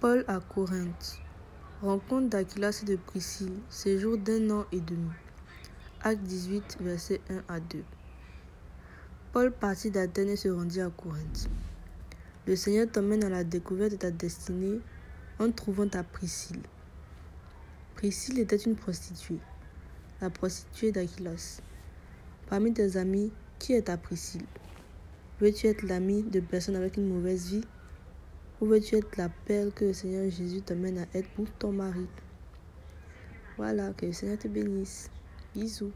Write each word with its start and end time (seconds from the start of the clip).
Paul 0.00 0.24
à 0.28 0.38
Corinthe. 0.38 1.18
Rencontre 1.82 2.28
d'Aquilas 2.28 2.82
et 2.84 2.86
de 2.86 2.94
Priscille, 2.94 3.58
séjour 3.68 4.16
d'un 4.16 4.48
an 4.50 4.64
et 4.70 4.78
demi. 4.78 5.10
Acte 6.02 6.22
18, 6.22 6.76
versets 6.80 7.20
1 7.28 7.42
à 7.52 7.58
2. 7.58 7.82
Paul 9.32 9.50
partit 9.50 9.90
d'Athènes 9.90 10.28
et 10.28 10.36
se 10.36 10.50
rendit 10.50 10.80
à 10.80 10.88
Corinthe. 10.88 11.48
Le 12.46 12.54
Seigneur 12.54 12.86
t'emmène 12.88 13.24
à 13.24 13.28
la 13.28 13.42
découverte 13.42 13.90
de 13.90 13.96
ta 13.96 14.12
destinée 14.12 14.78
en 15.40 15.50
trouvant 15.50 15.88
ta 15.88 16.04
Priscille. 16.04 16.62
Priscille 17.96 18.38
était 18.38 18.54
une 18.54 18.76
prostituée, 18.76 19.40
la 20.20 20.30
prostituée 20.30 20.92
d'Aquilas. 20.92 21.60
Parmi 22.48 22.72
tes 22.72 22.96
amis, 22.98 23.32
qui 23.58 23.72
est 23.72 23.82
ta 23.82 23.96
Priscille? 23.96 24.46
Veux-tu 25.40 25.66
être 25.66 25.82
l'ami 25.82 26.22
de 26.22 26.38
personnes 26.38 26.76
avec 26.76 26.98
une 26.98 27.08
mauvaise 27.08 27.48
vie? 27.48 27.64
Ou 28.60 28.66
veux-tu 28.66 28.96
être 28.96 29.16
la 29.16 29.28
perle 29.28 29.70
que 29.72 29.84
le 29.84 29.92
Seigneur 29.92 30.28
Jésus 30.30 30.62
t'amène 30.62 30.98
à 30.98 31.06
être 31.14 31.28
pour 31.30 31.48
ton 31.60 31.70
mari? 31.70 32.06
Voilà, 33.56 33.92
que 33.92 34.06
le 34.06 34.12
Seigneur 34.12 34.38
te 34.38 34.48
bénisse. 34.48 35.10
Bisous. 35.54 35.92